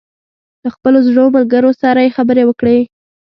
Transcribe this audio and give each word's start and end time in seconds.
له 0.63 0.69
خپلو 0.75 0.97
زړو 1.07 1.23
ملګرو 1.35 1.71
سره 1.81 1.99
یې 2.05 2.15
خبرې 2.17 2.43
وکړې. 2.45 2.77